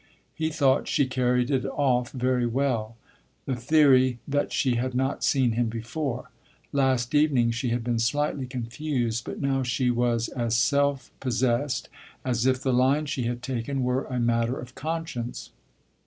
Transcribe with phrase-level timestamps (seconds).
[0.33, 2.97] He thought she carried it off very well
[3.45, 6.31] the theory that she had not seen him before;
[6.71, 11.87] last evening she had been slightly confused, but now she was as self possessed
[12.25, 15.51] as if the line she had taken were a matter of conscience.